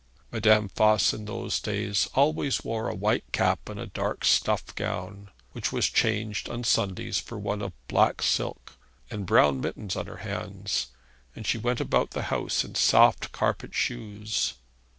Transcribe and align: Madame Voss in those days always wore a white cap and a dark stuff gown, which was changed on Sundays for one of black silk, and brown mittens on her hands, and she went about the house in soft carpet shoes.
Madame 0.31 0.67
Voss 0.69 1.13
in 1.13 1.25
those 1.25 1.59
days 1.59 2.09
always 2.15 2.63
wore 2.63 2.89
a 2.89 2.95
white 2.95 3.23
cap 3.31 3.69
and 3.69 3.79
a 3.79 3.85
dark 3.85 4.25
stuff 4.25 4.73
gown, 4.73 5.29
which 5.51 5.71
was 5.71 5.85
changed 5.91 6.49
on 6.49 6.63
Sundays 6.63 7.19
for 7.19 7.37
one 7.37 7.61
of 7.61 7.71
black 7.87 8.23
silk, 8.23 8.77
and 9.11 9.27
brown 9.27 9.61
mittens 9.61 9.95
on 9.95 10.07
her 10.07 10.17
hands, 10.25 10.87
and 11.35 11.45
she 11.45 11.59
went 11.59 11.79
about 11.79 12.09
the 12.09 12.23
house 12.33 12.63
in 12.63 12.73
soft 12.73 13.31
carpet 13.31 13.75
shoes. 13.75 14.55